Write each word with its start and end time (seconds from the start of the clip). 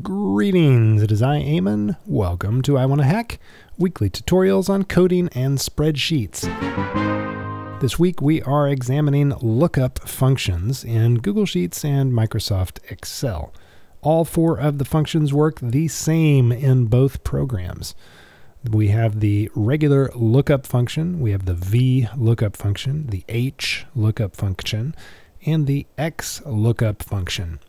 Greetings, 0.00 1.02
it 1.02 1.12
is 1.12 1.20
I, 1.20 1.42
Eamon. 1.42 1.98
Welcome 2.06 2.62
to 2.62 2.78
I 2.78 2.86
Wanna 2.86 3.04
Hack, 3.04 3.38
weekly 3.76 4.08
tutorials 4.08 4.70
on 4.70 4.84
coding 4.84 5.28
and 5.34 5.58
spreadsheets. 5.58 6.48
This 7.82 7.98
week 7.98 8.22
we 8.22 8.40
are 8.40 8.66
examining 8.66 9.34
lookup 9.42 9.98
functions 10.08 10.82
in 10.82 11.16
Google 11.16 11.44
Sheets 11.44 11.84
and 11.84 12.10
Microsoft 12.10 12.78
Excel. 12.90 13.52
All 14.00 14.24
four 14.24 14.58
of 14.58 14.78
the 14.78 14.86
functions 14.86 15.34
work 15.34 15.60
the 15.60 15.88
same 15.88 16.52
in 16.52 16.86
both 16.86 17.22
programs. 17.22 17.94
We 18.70 18.88
have 18.88 19.20
the 19.20 19.50
regular 19.54 20.10
lookup 20.14 20.66
function, 20.66 21.20
we 21.20 21.32
have 21.32 21.44
the 21.44 21.52
v 21.52 22.08
lookup 22.16 22.56
function, 22.56 23.08
the 23.08 23.24
h 23.28 23.84
lookup 23.94 24.36
function, 24.36 24.94
and 25.44 25.66
the 25.66 25.86
x 25.98 26.42
lookup 26.46 27.02
function. 27.02 27.60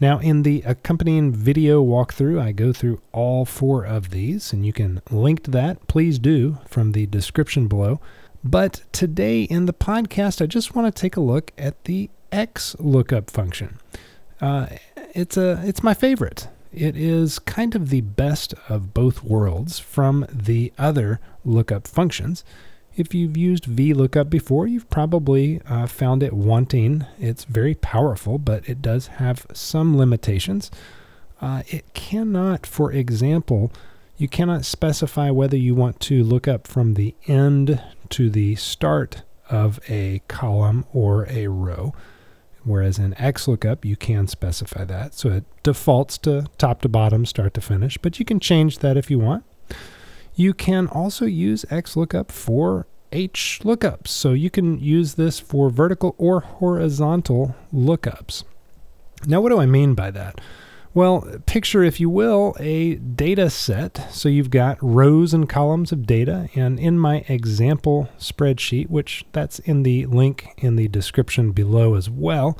Now, 0.00 0.18
in 0.18 0.42
the 0.42 0.62
accompanying 0.66 1.32
video 1.32 1.84
walkthrough, 1.84 2.40
I 2.40 2.50
go 2.50 2.72
through 2.72 3.00
all 3.12 3.44
four 3.44 3.84
of 3.84 4.10
these, 4.10 4.52
and 4.52 4.66
you 4.66 4.72
can 4.72 5.00
link 5.10 5.44
to 5.44 5.50
that. 5.52 5.86
Please 5.86 6.18
do 6.18 6.58
from 6.66 6.90
the 6.90 7.06
description 7.06 7.68
below. 7.68 8.00
But 8.42 8.82
today 8.90 9.42
in 9.42 9.66
the 9.66 9.72
podcast, 9.72 10.42
I 10.42 10.46
just 10.46 10.74
want 10.74 10.92
to 10.92 11.00
take 11.00 11.16
a 11.16 11.20
look 11.20 11.52
at 11.56 11.84
the 11.84 12.10
X 12.32 12.74
lookup 12.80 13.30
function. 13.30 13.78
Uh, 14.40 14.66
it's 15.14 15.36
a 15.36 15.62
it's 15.64 15.84
my 15.84 15.94
favorite. 15.94 16.48
It 16.72 16.96
is 16.96 17.38
kind 17.38 17.76
of 17.76 17.90
the 17.90 18.00
best 18.00 18.54
of 18.68 18.92
both 18.94 19.22
worlds 19.22 19.78
from 19.78 20.26
the 20.32 20.72
other 20.78 21.20
lookup 21.44 21.86
functions. 21.86 22.42
If 22.94 23.14
you've 23.14 23.36
used 23.36 23.64
VLOOKUP 23.64 24.28
before, 24.28 24.66
you've 24.66 24.90
probably 24.90 25.62
uh, 25.66 25.86
found 25.86 26.22
it 26.22 26.34
wanting. 26.34 27.06
It's 27.18 27.44
very 27.44 27.74
powerful, 27.74 28.38
but 28.38 28.68
it 28.68 28.82
does 28.82 29.06
have 29.06 29.46
some 29.52 29.96
limitations. 29.96 30.70
Uh, 31.40 31.62
it 31.68 31.94
cannot, 31.94 32.66
for 32.66 32.92
example, 32.92 33.72
you 34.18 34.28
cannot 34.28 34.66
specify 34.66 35.30
whether 35.30 35.56
you 35.56 35.74
want 35.74 36.00
to 36.00 36.22
look 36.22 36.46
up 36.46 36.66
from 36.66 36.94
the 36.94 37.14
end 37.26 37.82
to 38.10 38.28
the 38.28 38.56
start 38.56 39.22
of 39.48 39.80
a 39.88 40.20
column 40.28 40.84
or 40.92 41.26
a 41.30 41.48
row. 41.48 41.94
Whereas 42.62 42.98
in 42.98 43.14
XLOOKUP, 43.14 43.84
you 43.84 43.96
can 43.96 44.28
specify 44.28 44.84
that. 44.84 45.14
So 45.14 45.30
it 45.30 45.44
defaults 45.62 46.18
to 46.18 46.46
top 46.58 46.82
to 46.82 46.88
bottom, 46.88 47.26
start 47.26 47.54
to 47.54 47.60
finish, 47.60 47.98
but 47.98 48.18
you 48.18 48.24
can 48.24 48.38
change 48.38 48.78
that 48.78 48.96
if 48.96 49.10
you 49.10 49.18
want. 49.18 49.44
You 50.34 50.54
can 50.54 50.86
also 50.86 51.26
use 51.26 51.64
XLOOKUP 51.70 52.30
for 52.30 52.86
H 53.12 53.60
lookups. 53.62 54.08
So 54.08 54.32
you 54.32 54.50
can 54.50 54.78
use 54.78 55.14
this 55.14 55.38
for 55.38 55.70
vertical 55.70 56.14
or 56.18 56.40
horizontal 56.40 57.54
lookups. 57.72 58.44
Now, 59.26 59.40
what 59.40 59.50
do 59.50 59.60
I 59.60 59.66
mean 59.66 59.94
by 59.94 60.10
that? 60.10 60.40
Well, 60.94 61.26
picture, 61.46 61.82
if 61.82 62.00
you 62.00 62.10
will, 62.10 62.54
a 62.58 62.96
data 62.96 63.48
set. 63.48 64.08
So 64.10 64.28
you've 64.28 64.50
got 64.50 64.76
rows 64.82 65.32
and 65.32 65.48
columns 65.48 65.92
of 65.92 66.06
data. 66.06 66.48
And 66.54 66.78
in 66.78 66.98
my 66.98 67.24
example 67.28 68.10
spreadsheet, 68.18 68.90
which 68.90 69.24
that's 69.32 69.58
in 69.60 69.84
the 69.84 70.06
link 70.06 70.48
in 70.58 70.76
the 70.76 70.88
description 70.88 71.52
below 71.52 71.94
as 71.94 72.10
well, 72.10 72.58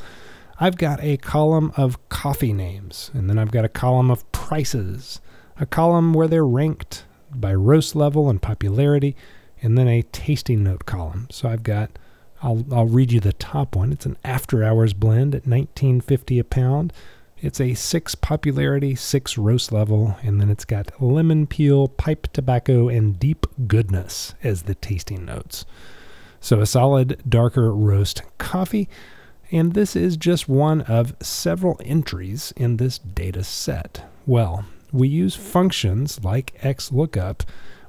I've 0.59 0.77
got 0.77 1.03
a 1.03 1.17
column 1.19 1.73
of 1.77 2.09
coffee 2.09 2.53
names. 2.53 3.11
And 3.13 3.29
then 3.29 3.39
I've 3.39 3.51
got 3.51 3.65
a 3.65 3.71
column 3.71 4.11
of 4.11 4.31
prices, 4.33 5.21
a 5.59 5.67
column 5.67 6.15
where 6.15 6.29
they're 6.29 6.47
ranked 6.47 7.05
by 7.41 7.55
roast 7.55 7.95
level 7.95 8.29
and 8.29 8.41
popularity, 8.41 9.17
and 9.61 9.79
then 9.79 9.89
a 9.89 10.03
tasting 10.03 10.63
note 10.63 10.87
column. 10.87 11.29
So 11.31 11.49
I've 11.49 11.63
got, 11.63 11.91
I'll, 12.43 12.65
I'll 12.73 12.87
read 12.87 13.13
you 13.13 13.21
the 13.21 13.33
top 13.33 13.77
one. 13.77 13.93
It's 13.93 14.07
an 14.07 14.17
after 14.25 14.65
hours 14.65 14.93
blend 14.93 15.35
at 15.35 15.45
19.50 15.45 16.41
a 16.41 16.45
pound. 16.45 16.93
It's 17.39 17.61
a 17.61 17.75
six 17.75 18.15
popularity, 18.15 18.95
six 18.95 19.37
roast 19.37 19.73
level, 19.73 20.17
and 20.23 20.41
then 20.41 20.49
it's 20.49 20.65
got 20.65 21.03
lemon 21.03 21.49
peel, 21.49 21.89
pipe 21.89 22.29
tobacco, 22.33 22.89
and 22.89 23.19
deep 23.19 23.47
goodness 23.67 24.35
as 24.45 24.63
the 24.63 24.77
tasting 24.77 25.25
notes. 25.25 25.65
So 26.41 26.61
a 26.61 26.67
solid 26.67 27.21
darker 27.29 27.73
roast 27.73 28.23
coffee. 28.39 28.89
And 29.51 29.75
this 29.75 29.95
is 29.95 30.17
just 30.17 30.49
one 30.49 30.81
of 30.83 31.15
several 31.21 31.81
entries 31.85 32.53
in 32.57 32.79
this 32.79 32.99
data 32.99 33.45
set. 33.45 34.05
Well, 34.27 34.65
we 34.93 35.09
use 35.09 35.35
functions 35.35 36.23
like 36.23 36.59
XLOOKUP 36.63 37.41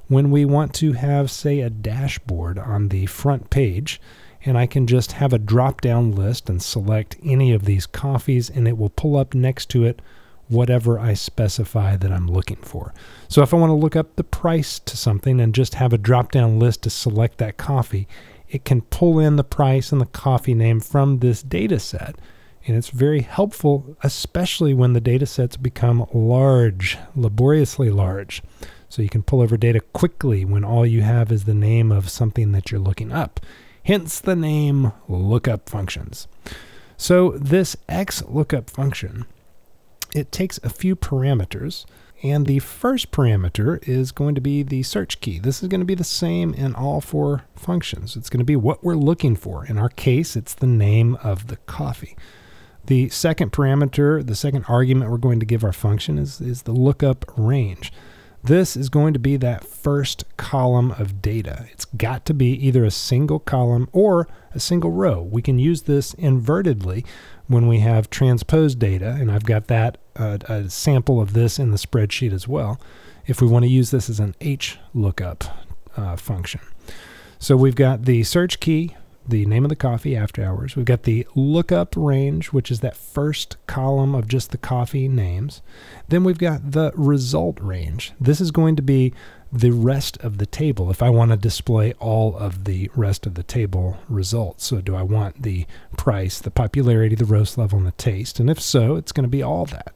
when 0.08 0.30
we 0.30 0.44
want 0.44 0.74
to 0.74 0.92
have, 0.92 1.30
say, 1.30 1.60
a 1.60 1.70
dashboard 1.70 2.58
on 2.58 2.88
the 2.88 3.06
front 3.06 3.50
page, 3.50 4.00
and 4.44 4.58
I 4.58 4.66
can 4.66 4.86
just 4.86 5.12
have 5.12 5.32
a 5.32 5.38
drop 5.38 5.80
down 5.80 6.12
list 6.12 6.50
and 6.50 6.62
select 6.62 7.16
any 7.24 7.52
of 7.52 7.64
these 7.64 7.86
coffees, 7.86 8.50
and 8.50 8.68
it 8.68 8.76
will 8.76 8.90
pull 8.90 9.16
up 9.16 9.34
next 9.34 9.70
to 9.70 9.84
it 9.84 10.02
whatever 10.48 10.98
I 10.98 11.14
specify 11.14 11.96
that 11.96 12.12
I'm 12.12 12.26
looking 12.26 12.58
for. 12.58 12.92
So 13.28 13.42
if 13.42 13.54
I 13.54 13.56
want 13.56 13.70
to 13.70 13.74
look 13.74 13.96
up 13.96 14.16
the 14.16 14.24
price 14.24 14.78
to 14.80 14.96
something 14.96 15.40
and 15.40 15.54
just 15.54 15.74
have 15.76 15.92
a 15.92 15.98
drop 15.98 16.32
down 16.32 16.58
list 16.58 16.82
to 16.82 16.90
select 16.90 17.38
that 17.38 17.56
coffee, 17.56 18.06
it 18.48 18.64
can 18.64 18.82
pull 18.82 19.18
in 19.18 19.36
the 19.36 19.44
price 19.44 19.90
and 19.90 20.00
the 20.00 20.06
coffee 20.06 20.54
name 20.54 20.80
from 20.80 21.20
this 21.20 21.42
data 21.42 21.80
set 21.80 22.16
and 22.66 22.76
it's 22.76 22.90
very 22.90 23.20
helpful, 23.20 23.96
especially 24.02 24.72
when 24.74 24.92
the 24.92 25.00
data 25.00 25.26
sets 25.26 25.56
become 25.56 26.06
large, 26.12 26.98
laboriously 27.14 27.90
large. 27.90 28.42
So 28.88 29.02
you 29.02 29.08
can 29.08 29.22
pull 29.22 29.40
over 29.40 29.56
data 29.56 29.80
quickly 29.80 30.44
when 30.44 30.64
all 30.64 30.86
you 30.86 31.02
have 31.02 31.32
is 31.32 31.44
the 31.44 31.54
name 31.54 31.90
of 31.90 32.08
something 32.08 32.52
that 32.52 32.70
you're 32.70 32.80
looking 32.80 33.12
up. 33.12 33.40
Hence 33.84 34.20
the 34.20 34.36
name 34.36 34.92
lookup 35.08 35.68
functions. 35.68 36.26
So 36.96 37.32
this 37.32 37.76
X 37.88 38.22
lookup 38.26 38.70
function, 38.70 39.26
it 40.14 40.32
takes 40.32 40.58
a 40.62 40.70
few 40.70 40.96
parameters. 40.96 41.84
And 42.22 42.46
the 42.46 42.60
first 42.60 43.10
parameter 43.10 43.86
is 43.86 44.10
going 44.10 44.34
to 44.34 44.40
be 44.40 44.62
the 44.62 44.82
search 44.82 45.20
key. 45.20 45.38
This 45.38 45.62
is 45.62 45.68
going 45.68 45.82
to 45.82 45.84
be 45.84 45.94
the 45.94 46.04
same 46.04 46.54
in 46.54 46.74
all 46.74 47.02
four 47.02 47.42
functions. 47.54 48.16
It's 48.16 48.30
going 48.30 48.38
to 48.38 48.44
be 48.44 48.56
what 48.56 48.82
we're 48.82 48.94
looking 48.94 49.36
for. 49.36 49.66
In 49.66 49.76
our 49.76 49.90
case, 49.90 50.34
it's 50.34 50.54
the 50.54 50.66
name 50.66 51.16
of 51.22 51.48
the 51.48 51.56
coffee. 51.56 52.16
The 52.86 53.08
second 53.08 53.52
parameter, 53.52 54.24
the 54.24 54.34
second 54.34 54.64
argument 54.68 55.10
we're 55.10 55.16
going 55.16 55.40
to 55.40 55.46
give 55.46 55.64
our 55.64 55.72
function 55.72 56.18
is, 56.18 56.40
is 56.40 56.62
the 56.62 56.72
lookup 56.72 57.24
range. 57.36 57.92
This 58.42 58.76
is 58.76 58.90
going 58.90 59.14
to 59.14 59.18
be 59.18 59.38
that 59.38 59.64
first 59.64 60.24
column 60.36 60.90
of 60.92 61.22
data. 61.22 61.66
It's 61.72 61.86
got 61.86 62.26
to 62.26 62.34
be 62.34 62.52
either 62.52 62.84
a 62.84 62.90
single 62.90 63.38
column 63.38 63.88
or 63.92 64.28
a 64.52 64.60
single 64.60 64.90
row. 64.90 65.22
We 65.22 65.40
can 65.40 65.58
use 65.58 65.82
this 65.82 66.14
invertedly 66.16 67.06
when 67.46 67.68
we 67.68 67.78
have 67.78 68.10
transposed 68.10 68.78
data, 68.78 69.16
and 69.18 69.32
I've 69.32 69.44
got 69.44 69.68
that 69.68 69.96
uh, 70.16 70.38
a 70.46 70.68
sample 70.68 71.22
of 71.22 71.32
this 71.32 71.58
in 71.58 71.70
the 71.70 71.78
spreadsheet 71.78 72.34
as 72.34 72.46
well. 72.46 72.78
If 73.26 73.40
we 73.40 73.48
want 73.48 73.64
to 73.64 73.70
use 73.70 73.90
this 73.90 74.10
as 74.10 74.20
an 74.20 74.34
H 74.42 74.78
lookup 74.92 75.44
uh, 75.96 76.16
function. 76.16 76.60
So 77.38 77.56
we've 77.56 77.74
got 77.74 78.04
the 78.04 78.24
search 78.24 78.60
key, 78.60 78.94
the 79.26 79.46
name 79.46 79.64
of 79.64 79.68
the 79.68 79.76
coffee 79.76 80.16
after 80.16 80.44
hours. 80.44 80.76
We've 80.76 80.84
got 80.84 81.04
the 81.04 81.26
lookup 81.34 81.94
range, 81.96 82.48
which 82.48 82.70
is 82.70 82.80
that 82.80 82.96
first 82.96 83.56
column 83.66 84.14
of 84.14 84.28
just 84.28 84.50
the 84.50 84.58
coffee 84.58 85.08
names. 85.08 85.62
Then 86.08 86.24
we've 86.24 86.38
got 86.38 86.72
the 86.72 86.92
result 86.94 87.58
range. 87.60 88.12
This 88.20 88.40
is 88.40 88.50
going 88.50 88.76
to 88.76 88.82
be 88.82 89.14
the 89.50 89.70
rest 89.70 90.16
of 90.18 90.38
the 90.38 90.46
table 90.46 90.90
if 90.90 91.00
I 91.02 91.10
want 91.10 91.30
to 91.30 91.36
display 91.36 91.92
all 91.94 92.36
of 92.36 92.64
the 92.64 92.90
rest 92.96 93.24
of 93.24 93.34
the 93.34 93.44
table 93.44 93.98
results. 94.08 94.66
So, 94.66 94.80
do 94.80 94.96
I 94.96 95.02
want 95.02 95.42
the 95.42 95.66
price, 95.96 96.40
the 96.40 96.50
popularity, 96.50 97.14
the 97.14 97.24
roast 97.24 97.56
level, 97.56 97.78
and 97.78 97.86
the 97.86 97.92
taste? 97.92 98.40
And 98.40 98.50
if 98.50 98.60
so, 98.60 98.96
it's 98.96 99.12
going 99.12 99.24
to 99.24 99.28
be 99.28 99.42
all 99.42 99.64
that. 99.66 99.94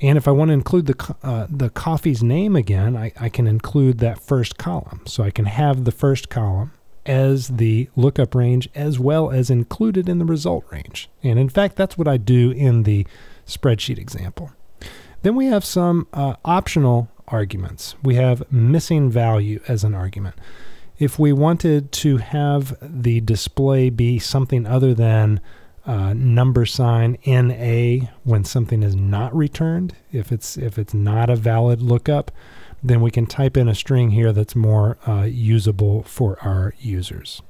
And 0.00 0.18
if 0.18 0.28
I 0.28 0.30
want 0.30 0.50
to 0.50 0.52
include 0.52 0.86
the, 0.86 1.16
uh, 1.22 1.46
the 1.48 1.70
coffee's 1.70 2.22
name 2.22 2.54
again, 2.54 2.96
I, 2.96 3.12
I 3.18 3.28
can 3.28 3.46
include 3.46 3.98
that 3.98 4.20
first 4.20 4.58
column. 4.58 5.02
So 5.06 5.24
I 5.24 5.30
can 5.30 5.46
have 5.46 5.84
the 5.84 5.92
first 5.92 6.28
column 6.28 6.72
as 7.06 7.48
the 7.48 7.88
lookup 7.96 8.34
range 8.34 8.68
as 8.74 8.98
well 8.98 9.30
as 9.30 9.50
included 9.50 10.08
in 10.08 10.18
the 10.18 10.24
result 10.24 10.64
range. 10.70 11.08
And 11.22 11.38
in 11.38 11.48
fact, 11.48 11.76
that's 11.76 11.96
what 11.96 12.08
I 12.08 12.16
do 12.16 12.50
in 12.50 12.82
the 12.82 13.06
spreadsheet 13.46 13.98
example. 13.98 14.52
Then 15.22 15.34
we 15.34 15.46
have 15.46 15.64
some 15.64 16.06
uh, 16.12 16.34
optional 16.44 17.08
arguments. 17.28 17.94
We 18.02 18.14
have 18.16 18.50
missing 18.52 19.10
value 19.10 19.60
as 19.66 19.84
an 19.84 19.94
argument. 19.94 20.36
If 20.98 21.18
we 21.18 21.32
wanted 21.32 21.92
to 21.92 22.18
have 22.18 22.76
the 22.80 23.20
display 23.20 23.90
be 23.90 24.18
something 24.18 24.66
other 24.66 24.94
than 24.94 25.40
uh, 25.86 26.12
number 26.14 26.66
sign 26.66 27.16
NA 27.24 28.06
when 28.24 28.44
something 28.44 28.82
is 28.82 28.96
not 28.96 29.34
returned, 29.34 29.94
if 30.12 30.32
it's 30.32 30.56
if 30.56 30.78
it's 30.78 30.94
not 30.94 31.30
a 31.30 31.36
valid 31.36 31.80
lookup, 31.80 32.32
then 32.82 33.00
we 33.00 33.10
can 33.10 33.26
type 33.26 33.56
in 33.56 33.68
a 33.68 33.74
string 33.74 34.10
here 34.10 34.32
that's 34.32 34.56
more 34.56 34.98
uh, 35.06 35.22
usable 35.22 36.02
for 36.02 36.38
our 36.42 36.74
users. 36.78 37.40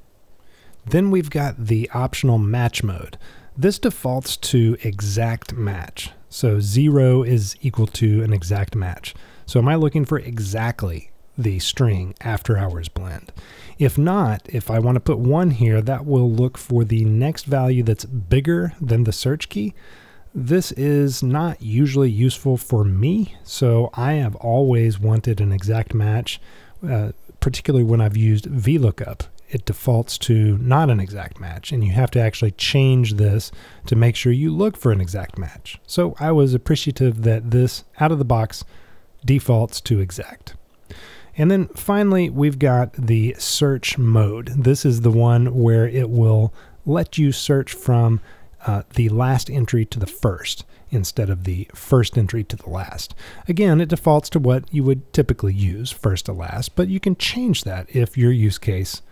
Then 0.85 1.11
we've 1.11 1.31
got 1.31 1.67
the 1.67 1.91
optional 1.95 2.39
match 2.39 2.85
mode. 2.85 3.19
This 3.57 3.79
defaults 3.79 4.37
to 4.37 4.77
exact 4.83 5.55
match. 5.55 6.11
So 6.29 6.61
zero 6.61 7.23
is 7.23 7.57
equal 7.63 7.87
to 7.89 8.23
an 8.23 8.33
exact 8.33 8.77
match. 8.77 9.15
So 9.47 9.59
am 9.59 9.69
I 9.69 9.77
looking 9.77 10.05
for 10.05 10.19
exactly 10.19 11.11
the 11.39 11.59
string 11.59 12.15
after 12.21 12.57
hours 12.57 12.89
blend? 12.89 13.33
If 13.79 13.99
not, 13.99 14.43
if 14.47 14.71
I 14.71 14.79
want 14.79 14.97
to 14.97 15.01
put 15.01 15.19
one 15.19 15.51
here, 15.51 15.83
that 15.83 16.07
will 16.07 16.31
look 16.31 16.57
for 16.57 16.85
the 16.85 17.05
next 17.05 17.45
value 17.45 17.83
that's 17.83 18.05
bigger 18.07 18.73
than 18.81 19.05
the 19.05 19.13
search 19.13 19.49
key 19.49 19.75
This 20.35 20.71
is 20.73 21.23
not 21.23 21.63
usually 21.63 22.11
useful 22.11 22.59
for 22.59 22.85
me, 22.85 23.37
so 23.43 23.89
I 23.95 24.15
have 24.15 24.37
always 24.37 25.01
wanted 25.01 25.41
an 25.41 25.51
exact 25.51 25.95
match, 25.95 26.39
uh, 26.87 27.13
particularly 27.41 27.85
when 27.85 28.03
I've 28.03 28.19
used 28.19 28.45
VLOOKUP. 28.45 29.29
It 29.49 29.65
defaults 29.65 30.19
to 30.19 30.59
not 30.59 30.91
an 30.91 31.01
exact 31.01 31.41
match, 31.41 31.73
and 31.73 31.83
you 31.83 31.93
have 31.93 32.11
to 32.11 32.21
actually 32.21 32.51
change 32.51 33.15
this 33.15 33.51
to 33.87 33.97
make 33.97 34.15
sure 34.15 34.31
you 34.31 34.55
look 34.55 34.77
for 34.77 34.93
an 34.93 35.01
exact 35.01 35.39
match. 35.39 35.79
So 35.87 36.15
I 36.21 36.33
was 36.33 36.53
appreciative 36.53 37.23
that 37.23 37.51
this 37.51 37.85
out 37.99 38.13
of 38.13 38.19
the 38.19 38.25
box 38.25 38.63
defaults 39.25 39.81
to 39.83 40.01
exact. 40.01 40.55
And 41.37 41.51
then 41.51 41.69
finally, 41.69 42.31
we've 42.31 42.59
got 42.59 42.93
the 42.95 43.37
search 43.39 43.99
mode. 43.99 44.49
This 44.57 44.85
is 44.85 45.03
the 45.03 45.11
one 45.11 45.55
where 45.55 45.87
it 45.87 46.09
will 46.09 46.53
let 46.87 47.19
you 47.19 47.33
search 47.33 47.73
from 47.73 48.21
uh, 48.67 48.83
the 48.95 49.09
last 49.11 49.51
entry 49.51 49.85
to 49.85 49.99
the 49.99 50.07
first 50.07 50.65
instead 50.91 51.29
of 51.29 51.45
the 51.45 51.69
first 51.75 52.17
entry 52.17 52.43
to 52.45 52.57
the 52.57 52.71
last. 52.71 53.15
Again, 53.49 53.81
it 53.81 53.89
defaults 53.89 54.31
to 54.31 54.39
what 54.39 54.73
you 54.73 54.83
would 54.85 55.13
typically 55.13 55.55
use, 55.55 55.91
first 55.91 56.27
to 56.27 56.33
last, 56.33 56.75
but 56.75 56.89
you 56.89 57.01
can 57.01 57.17
change 57.17 57.65
that 57.65 57.95
if 57.95 58.17
your 58.17 58.33
use 58.33 58.59
case 58.59 59.03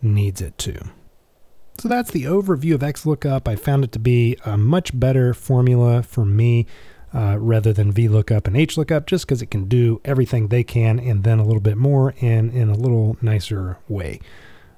needs 0.00 0.40
it 0.40 0.56
to. 0.58 0.80
So 1.78 1.88
that's 1.88 2.10
the 2.10 2.24
overview 2.24 2.74
of 2.74 2.80
XLOOKUP. 2.80 3.46
I 3.46 3.56
found 3.56 3.84
it 3.84 3.92
to 3.92 3.98
be 3.98 4.38
a 4.44 4.56
much 4.56 4.98
better 4.98 5.34
formula 5.34 6.02
for 6.02 6.24
me 6.24 6.66
uh, 7.16 7.38
rather 7.38 7.72
than 7.72 7.92
VLOOKUP 7.92 8.46
and 8.46 8.56
HLOOKUP, 8.56 9.06
just 9.06 9.26
because 9.26 9.40
it 9.40 9.50
can 9.50 9.64
do 9.64 10.00
everything 10.04 10.48
they 10.48 10.62
can 10.62 11.00
and 11.00 11.24
then 11.24 11.38
a 11.38 11.44
little 11.44 11.62
bit 11.62 11.78
more 11.78 12.14
and 12.20 12.52
in 12.52 12.68
a 12.68 12.76
little 12.76 13.16
nicer 13.22 13.78
way. 13.88 14.20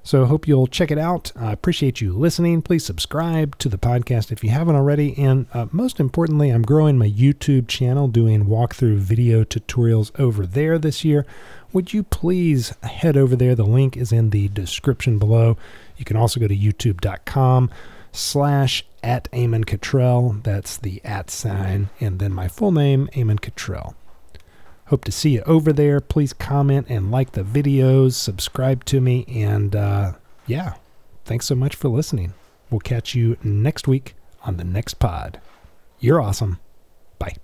So 0.03 0.23
I 0.23 0.27
hope 0.27 0.47
you'll 0.47 0.67
check 0.67 0.89
it 0.89 0.97
out. 0.97 1.33
I 1.35 1.51
appreciate 1.51 1.99
you 1.99 2.13
listening. 2.13 2.61
Please 2.61 2.85
subscribe 2.85 3.57
to 3.59 3.67
the 3.67 3.77
podcast 3.77 4.31
if 4.31 4.41
you 4.41 4.51
haven't 4.51 4.77
already. 4.77 5.13
And 5.17 5.47
uh, 5.53 5.67
most 5.73 5.99
importantly, 5.99 6.49
I'm 6.49 6.61
growing 6.61 6.97
my 6.97 7.09
YouTube 7.09 7.67
channel, 7.67 8.07
doing 8.07 8.45
walkthrough 8.45 8.97
video 8.97 9.43
tutorials 9.43 10.17
over 10.17 10.45
there 10.45 10.79
this 10.79 11.03
year. 11.03 11.25
Would 11.73 11.93
you 11.93 12.03
please 12.03 12.73
head 12.81 13.17
over 13.17 13.35
there? 13.35 13.53
The 13.53 13.65
link 13.65 13.97
is 13.97 14.13
in 14.13 14.29
the 14.29 14.47
description 14.47 15.19
below. 15.19 15.57
You 15.97 16.05
can 16.05 16.15
also 16.15 16.39
go 16.39 16.47
to 16.47 16.57
youtube.com 16.57 17.69
slash 18.13 18.85
at 19.03 19.31
Eamon 19.31 19.65
Cottrell. 19.65 20.41
That's 20.43 20.77
the 20.77 21.01
at 21.03 21.29
sign, 21.29 21.89
and 21.99 22.19
then 22.19 22.33
my 22.33 22.47
full 22.47 22.71
name, 22.71 23.09
Eamon 23.13 23.41
Cottrell. 23.41 23.95
Hope 24.87 25.05
to 25.05 25.11
see 25.11 25.31
you 25.31 25.43
over 25.45 25.71
there. 25.71 25.99
Please 25.99 26.33
comment 26.33 26.87
and 26.89 27.11
like 27.11 27.33
the 27.33 27.43
videos, 27.43 28.13
subscribe 28.13 28.85
to 28.85 28.99
me, 28.99 29.25
and 29.27 29.75
uh, 29.75 30.13
yeah, 30.47 30.75
thanks 31.25 31.45
so 31.45 31.55
much 31.55 31.75
for 31.75 31.89
listening. 31.89 32.33
We'll 32.69 32.79
catch 32.79 33.13
you 33.13 33.37
next 33.43 33.87
week 33.87 34.15
on 34.43 34.57
the 34.57 34.63
next 34.63 34.95
pod. 34.95 35.39
You're 35.99 36.21
awesome. 36.21 36.59
Bye. 37.19 37.35